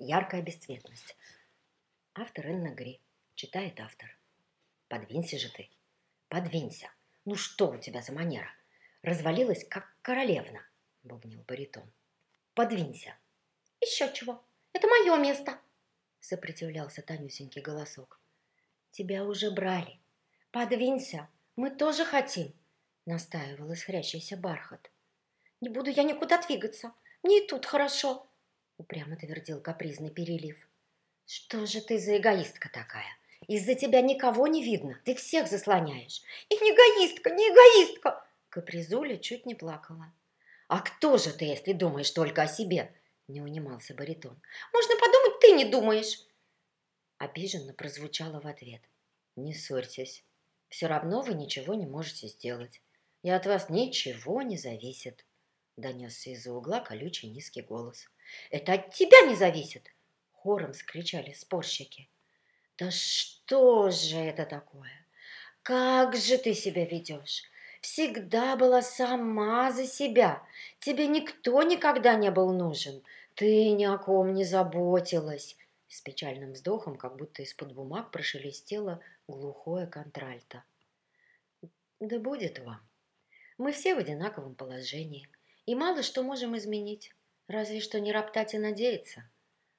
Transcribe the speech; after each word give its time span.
Яркая 0.00 0.42
бесцветность. 0.42 1.16
Автор 2.14 2.46
Энна 2.46 2.72
Гри. 2.72 3.00
Читает 3.34 3.80
автор. 3.80 4.16
Подвинься 4.86 5.38
же 5.38 5.50
ты. 5.50 5.68
Подвинься. 6.28 6.88
Ну 7.24 7.34
что 7.34 7.70
у 7.72 7.78
тебя 7.78 8.00
за 8.00 8.12
манера? 8.12 8.48
Развалилась, 9.02 9.66
как 9.68 9.92
королевна, 10.02 10.60
бубнил 11.02 11.42
баритон. 11.48 11.92
Подвинься. 12.54 13.18
Еще 13.80 14.12
чего? 14.12 14.44
Это 14.72 14.86
мое 14.86 15.16
место, 15.16 15.58
сопротивлялся 16.20 17.02
тонюсенький 17.02 17.60
голосок. 17.60 18.20
Тебя 18.92 19.24
уже 19.24 19.50
брали. 19.50 19.98
Подвинься, 20.52 21.28
мы 21.56 21.70
тоже 21.70 22.04
хотим, 22.04 22.54
настаивал 23.04 23.72
исхрящийся 23.72 24.36
бархат. 24.36 24.92
Не 25.60 25.70
буду 25.70 25.90
я 25.90 26.04
никуда 26.04 26.40
двигаться, 26.40 26.94
мне 27.24 27.44
и 27.44 27.48
тут 27.48 27.66
хорошо, 27.66 28.27
упрямо 28.78 29.16
твердил 29.16 29.60
капризный 29.60 30.10
перелив. 30.10 30.56
Что 31.26 31.66
же 31.66 31.82
ты 31.82 31.98
за 31.98 32.16
эгоистка 32.16 32.70
такая? 32.72 33.18
Из-за 33.46 33.74
тебя 33.74 34.00
никого 34.00 34.46
не 34.46 34.64
видно, 34.64 34.98
ты 35.04 35.14
всех 35.14 35.48
заслоняешь. 35.48 36.22
И 36.48 36.54
не 36.54 36.70
эгоистка, 36.70 37.30
не 37.30 37.44
эгоистка! 37.44 38.24
Капризуля 38.48 39.18
чуть 39.18 39.44
не 39.44 39.54
плакала. 39.54 40.12
А 40.68 40.80
кто 40.80 41.18
же 41.18 41.32
ты, 41.32 41.44
если 41.44 41.72
думаешь 41.72 42.10
только 42.10 42.42
о 42.42 42.48
себе? 42.48 42.94
Не 43.26 43.42
унимался 43.42 43.94
баритон. 43.94 44.40
Можно 44.72 44.94
подумать, 44.96 45.40
ты 45.40 45.52
не 45.52 45.64
думаешь. 45.66 46.20
Обиженно 47.18 47.74
прозвучало 47.74 48.40
в 48.40 48.46
ответ. 48.46 48.80
Не 49.36 49.52
ссорьтесь. 49.52 50.24
Все 50.68 50.86
равно 50.86 51.20
вы 51.22 51.34
ничего 51.34 51.74
не 51.74 51.86
можете 51.86 52.28
сделать. 52.28 52.80
И 53.22 53.30
от 53.30 53.46
вас 53.46 53.68
ничего 53.68 54.42
не 54.42 54.56
зависит. 54.56 55.26
Донесся 55.76 56.30
из-за 56.30 56.52
угла 56.52 56.80
колючий 56.80 57.28
низкий 57.28 57.62
голос. 57.62 58.08
«Это 58.50 58.74
от 58.74 58.94
тебя 58.94 59.22
не 59.22 59.34
зависит!» 59.34 59.92
Хором 60.32 60.74
скричали 60.74 61.32
спорщики. 61.32 62.08
«Да 62.76 62.90
что 62.90 63.90
же 63.90 64.16
это 64.16 64.46
такое? 64.46 65.06
Как 65.62 66.16
же 66.16 66.38
ты 66.38 66.54
себя 66.54 66.84
ведешь? 66.86 67.42
Всегда 67.80 68.56
была 68.56 68.82
сама 68.82 69.72
за 69.72 69.86
себя. 69.86 70.42
Тебе 70.80 71.06
никто 71.06 71.62
никогда 71.62 72.14
не 72.14 72.30
был 72.30 72.52
нужен. 72.52 73.02
Ты 73.34 73.70
ни 73.70 73.84
о 73.84 73.98
ком 73.98 74.32
не 74.34 74.44
заботилась!» 74.44 75.56
С 75.88 76.00
печальным 76.02 76.52
вздохом, 76.52 76.96
как 76.96 77.16
будто 77.16 77.42
из-под 77.42 77.72
бумаг 77.72 78.10
прошелестело 78.10 79.00
глухое 79.26 79.86
контральто. 79.86 80.64
«Да 81.98 82.18
будет 82.18 82.58
вам. 82.58 82.80
Мы 83.56 83.72
все 83.72 83.94
в 83.94 83.98
одинаковом 83.98 84.54
положении. 84.54 85.28
И 85.66 85.74
мало 85.74 86.02
что 86.02 86.22
можем 86.22 86.56
изменить, 86.56 87.12
разве 87.48 87.80
что 87.80 87.98
не 87.98 88.12
роптать 88.12 88.54
и 88.54 88.58
надеяться. 88.58 89.28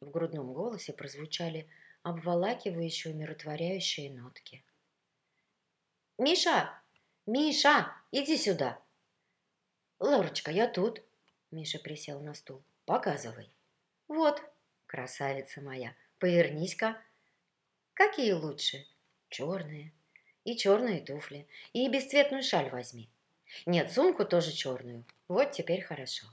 В 0.00 0.10
грудном 0.10 0.52
голосе 0.52 0.92
прозвучали 0.92 1.68
обволакивающие, 2.02 3.14
умиротворяющие 3.14 4.12
нотки. 4.12 4.64
«Миша! 6.18 6.70
Миша! 7.26 7.92
Иди 8.10 8.36
сюда!» 8.36 8.82
«Лорочка, 9.98 10.50
я 10.50 10.68
тут!» 10.68 11.02
Миша 11.50 11.78
присел 11.78 12.20
на 12.20 12.34
стул. 12.34 12.62
«Показывай!» 12.84 13.50
«Вот, 14.08 14.42
красавица 14.86 15.60
моя, 15.60 15.94
повернись-ка!» 16.18 17.00
«Какие 17.94 18.32
лучше?» 18.32 18.86
«Черные!» 19.28 19.92
«И 20.44 20.56
черные 20.56 21.00
туфли, 21.00 21.46
и 21.72 21.88
бесцветную 21.88 22.42
шаль 22.42 22.68
возьми!» 22.70 23.08
Нет, 23.66 23.92
сумку 23.92 24.24
тоже 24.24 24.52
черную. 24.52 25.04
Вот 25.28 25.52
теперь 25.52 25.82
хорошо. 25.82 26.26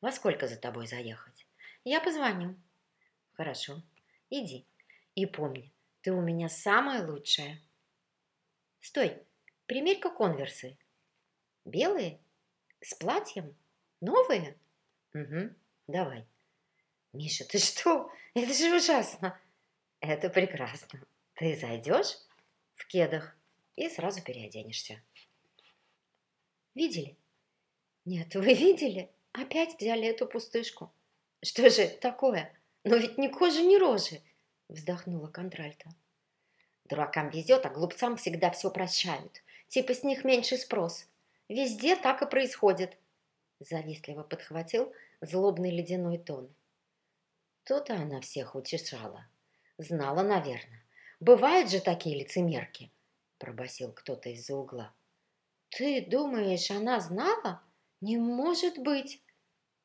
Во 0.00 0.12
сколько 0.12 0.46
за 0.46 0.56
тобой 0.56 0.86
заехать? 0.86 1.46
Я 1.84 2.00
позвоню. 2.00 2.56
Хорошо. 3.34 3.82
Иди. 4.30 4.66
И 5.14 5.26
помни, 5.26 5.72
ты 6.02 6.12
у 6.12 6.20
меня 6.20 6.48
самая 6.48 7.06
лучшая. 7.06 7.60
Стой, 8.80 9.22
примерь-ка 9.66 10.10
конверсы. 10.10 10.78
Белые? 11.64 12.20
С 12.80 12.94
платьем? 12.94 13.56
Новые? 14.00 14.56
Угу, 15.14 15.54
давай. 15.88 16.26
Миша, 17.12 17.44
ты 17.44 17.58
что? 17.58 18.12
Это 18.34 18.52
же 18.52 18.76
ужасно. 18.76 19.38
Это 20.00 20.30
прекрасно. 20.30 21.00
Ты 21.34 21.56
зайдешь 21.56 22.16
в 22.74 22.86
кедах 22.86 23.36
и 23.74 23.88
сразу 23.88 24.22
переоденешься. 24.22 25.02
Видели? 26.74 27.16
Нет, 28.04 28.34
вы 28.34 28.54
видели? 28.54 29.10
Опять 29.40 29.78
взяли 29.78 30.08
эту 30.08 30.26
пустышку. 30.26 30.92
Что 31.44 31.70
же 31.70 31.86
такое? 31.86 32.52
Но 32.82 32.96
ведь 32.96 33.18
ни 33.18 33.28
кожи, 33.28 33.62
ни 33.62 33.76
рожи, 33.76 34.20
вздохнула 34.68 35.28
контральта. 35.28 35.90
Дуракам 36.86 37.30
везет, 37.30 37.64
а 37.64 37.70
глупцам 37.70 38.16
всегда 38.16 38.50
все 38.50 38.68
прощают. 38.68 39.44
Типа 39.68 39.94
с 39.94 40.02
них 40.02 40.24
меньше 40.24 40.56
спрос. 40.56 41.06
Везде 41.48 41.94
так 41.94 42.20
и 42.22 42.26
происходит. 42.26 42.96
Завистливо 43.60 44.24
подхватил 44.24 44.92
злобный 45.20 45.70
ледяной 45.70 46.18
тон. 46.18 46.52
То-то 47.62 47.94
она 47.94 48.20
всех 48.20 48.56
утешала. 48.56 49.24
Знала, 49.76 50.22
наверное. 50.22 50.84
Бывают 51.20 51.70
же 51.70 51.78
такие 51.80 52.18
лицемерки, 52.18 52.90
пробасил 53.38 53.92
кто-то 53.92 54.30
из-за 54.30 54.56
угла. 54.56 54.92
«Ты 55.68 56.04
думаешь, 56.04 56.72
она 56.72 56.98
знала? 56.98 57.62
Не 58.00 58.16
может 58.16 58.78
быть!» 58.78 59.22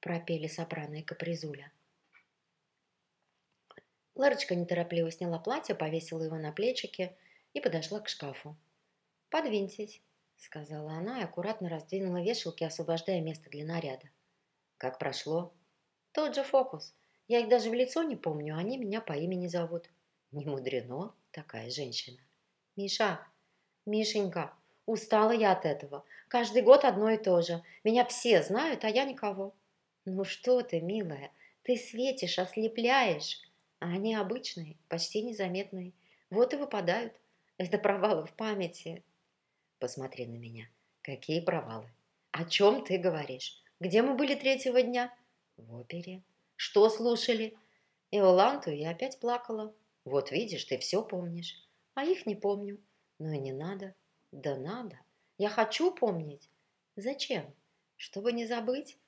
Пропели 0.00 0.46
сопрано 0.46 0.96
и 0.96 1.02
капризуля. 1.02 1.72
Ларочка 4.14 4.54
неторопливо 4.54 5.10
сняла 5.10 5.38
платье, 5.38 5.74
повесила 5.74 6.22
его 6.22 6.36
на 6.36 6.52
плечики 6.52 7.16
и 7.52 7.60
подошла 7.60 8.00
к 8.00 8.08
шкафу. 8.08 8.56
«Подвиньтесь»,— 9.30 10.02
сказала 10.36 10.92
она 10.92 11.20
и 11.20 11.24
аккуратно 11.24 11.68
раздвинула 11.68 12.22
вешалки, 12.22 12.64
освобождая 12.64 13.20
место 13.20 13.48
для 13.50 13.64
наряда. 13.64 14.10
«Как 14.76 14.98
прошло?» 14.98 15.54
«Тот 16.12 16.34
же 16.34 16.42
фокус. 16.42 16.94
Я 17.28 17.40
их 17.40 17.48
даже 17.48 17.70
в 17.70 17.74
лицо 17.74 18.02
не 18.02 18.16
помню, 18.16 18.56
они 18.56 18.76
меня 18.76 19.00
по 19.00 19.12
имени 19.12 19.46
зовут». 19.46 19.88
«Не 20.32 20.44
мудрено, 20.44 21.14
такая 21.30 21.70
женщина». 21.70 22.18
«Миша! 22.76 23.26
Мишенька!» 23.86 24.54
Устала 24.90 25.30
я 25.30 25.52
от 25.52 25.66
этого. 25.66 26.04
Каждый 26.26 26.62
год 26.62 26.84
одно 26.84 27.10
и 27.10 27.16
то 27.16 27.42
же. 27.42 27.62
Меня 27.84 28.04
все 28.04 28.42
знают, 28.42 28.84
а 28.84 28.88
я 28.88 29.04
никого. 29.04 29.54
Ну 30.04 30.24
что 30.24 30.62
ты, 30.62 30.80
милая, 30.80 31.32
ты 31.62 31.76
светишь, 31.76 32.38
ослепляешь. 32.38 33.40
А 33.80 33.86
они 33.86 34.14
обычные, 34.14 34.76
почти 34.88 35.22
незаметные. 35.22 35.92
Вот 36.30 36.52
и 36.52 36.56
выпадают. 36.56 37.14
Это 37.58 37.78
провалы 37.78 38.26
в 38.26 38.32
памяти. 38.34 39.02
Посмотри 39.78 40.26
на 40.26 40.36
меня. 40.36 40.68
Какие 41.02 41.40
провалы? 41.40 41.90
О 42.32 42.44
чем 42.44 42.84
ты 42.84 42.98
говоришь? 42.98 43.62
Где 43.80 44.02
мы 44.02 44.14
были 44.14 44.34
третьего 44.34 44.82
дня? 44.82 45.14
В 45.56 45.74
опере. 45.74 46.22
Что 46.56 46.88
слушали? 46.90 47.56
Иоланту 48.10 48.70
я 48.70 48.90
опять 48.90 49.18
плакала. 49.18 49.74
Вот 50.04 50.30
видишь, 50.30 50.64
ты 50.64 50.78
все 50.78 51.02
помнишь. 51.02 51.56
А 51.94 52.04
их 52.04 52.26
не 52.26 52.34
помню. 52.34 52.78
Ну 53.18 53.32
и 53.32 53.38
не 53.38 53.52
надо. 53.52 53.94
Да 54.32 54.56
надо. 54.56 54.98
Я 55.38 55.48
хочу 55.48 55.90
помнить. 55.92 56.50
Зачем? 56.96 57.54
Чтобы 57.96 58.32
не 58.32 58.46
забыть? 58.46 58.98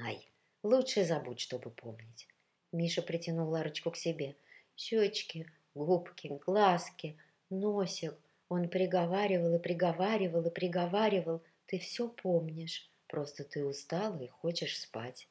Ай, 0.00 0.28
лучше 0.62 1.04
забудь, 1.04 1.40
чтобы 1.40 1.70
помнить. 1.70 2.28
Миша 2.72 3.02
притянул 3.02 3.50
Ларочку 3.50 3.90
к 3.90 3.96
себе. 3.96 4.36
Щечки, 4.76 5.50
губки, 5.74 6.28
глазки, 6.46 7.18
носик. 7.50 8.14
Он 8.48 8.68
приговаривал 8.68 9.54
и 9.56 9.58
приговаривал 9.58 10.46
и 10.46 10.50
приговаривал. 10.50 11.42
Ты 11.66 11.78
все 11.78 12.08
помнишь. 12.08 12.90
Просто 13.08 13.44
ты 13.44 13.64
устала 13.64 14.20
и 14.22 14.28
хочешь 14.28 14.78
спать. 14.78 15.28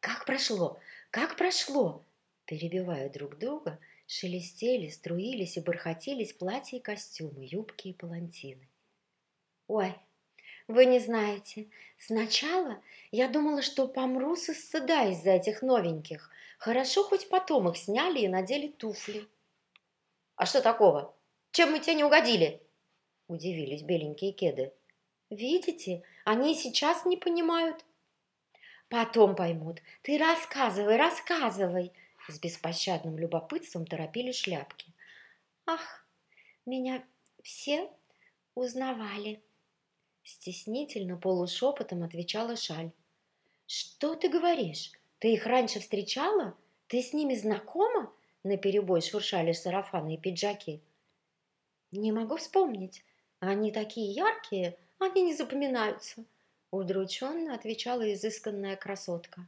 «Как 0.00 0.24
прошло? 0.24 0.78
Как 1.10 1.36
прошло?» 1.36 2.04
Перебивая 2.44 3.10
друг 3.10 3.38
друга, 3.38 3.80
шелестели, 4.06 4.88
струились 4.88 5.56
и 5.56 5.60
бархатились 5.60 6.32
платья 6.32 6.76
и 6.76 6.80
костюмы, 6.80 7.44
юбки 7.44 7.88
и 7.88 7.92
палантины. 7.92 8.68
Ой, 9.66 9.96
вы 10.68 10.86
не 10.86 10.98
знаете, 10.98 11.68
сначала 11.98 12.82
я 13.10 13.28
думала, 13.28 13.62
что 13.62 13.86
помру 13.86 14.36
со 14.36 14.54
стыда 14.54 15.10
из-за 15.10 15.30
этих 15.30 15.62
новеньких. 15.62 16.30
Хорошо, 16.58 17.04
хоть 17.04 17.28
потом 17.28 17.68
их 17.68 17.76
сняли 17.76 18.20
и 18.20 18.28
надели 18.28 18.68
туфли. 18.68 19.26
А 20.36 20.46
что 20.46 20.60
такого? 20.60 21.14
Чем 21.52 21.72
мы 21.72 21.80
тебе 21.80 21.94
не 21.94 22.04
угодили? 22.04 22.60
Удивились 23.28 23.82
беленькие 23.82 24.32
кеды. 24.32 24.72
Видите, 25.30 26.02
они 26.24 26.54
сейчас 26.54 27.04
не 27.04 27.16
понимают. 27.16 27.84
Потом 28.88 29.34
поймут. 29.34 29.82
Ты 30.02 30.18
рассказывай, 30.18 30.96
рассказывай, 30.96 31.92
с 32.28 32.38
беспощадным 32.38 33.18
любопытством 33.18 33.86
торопили 33.86 34.32
шляпки. 34.32 34.92
«Ах, 35.66 36.06
меня 36.64 37.04
все 37.42 37.90
узнавали!» 38.54 39.42
Стеснительно, 40.26 41.16
полушепотом 41.16 42.02
отвечала 42.02 42.56
Шаль. 42.56 42.90
«Что 43.68 44.16
ты 44.16 44.28
говоришь? 44.28 44.90
Ты 45.20 45.34
их 45.34 45.46
раньше 45.46 45.78
встречала? 45.78 46.56
Ты 46.88 47.00
с 47.00 47.12
ними 47.12 47.36
знакома?» 47.36 48.12
Наперебой 48.42 49.02
шуршали 49.02 49.52
сарафаны 49.52 50.14
и 50.14 50.18
пиджаки. 50.18 50.80
«Не 51.92 52.10
могу 52.10 52.38
вспомнить. 52.38 53.04
Они 53.38 53.70
такие 53.70 54.10
яркие, 54.10 54.76
они 54.98 55.22
не 55.22 55.32
запоминаются», 55.32 56.24
удрученно 56.72 57.54
отвечала 57.54 58.12
изысканная 58.12 58.74
красотка. 58.74 59.46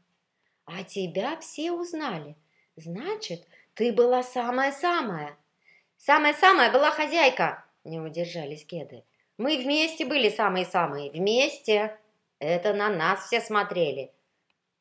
«А 0.65 0.85
тебя 0.85 1.37
все 1.41 1.73
узнали. 1.73 2.37
Значит, 2.77 3.45
ты 3.75 3.93
была 3.93 4.23
самая-самая». 4.23 5.37
«Самая-самая 5.97 6.73
была 6.73 6.93
хозяйка!» 6.93 7.65
не 7.83 7.99
удержались 7.99 8.65
кеды. 8.65 9.03
«Мы 9.39 9.57
вместе 9.57 10.05
были 10.05 10.29
самые-самые, 10.29 11.11
вместе!» 11.11 11.99
Это 12.39 12.75
на 12.75 12.91
нас 12.91 13.27
все 13.27 13.41
смотрели. 13.41 14.13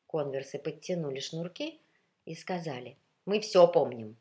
Конверсы 0.06 0.58
подтянули 0.58 1.20
шнурки 1.20 1.80
и 2.26 2.34
сказали, 2.34 2.98
мы 3.24 3.40
все 3.40 3.66
помним. 3.66 4.18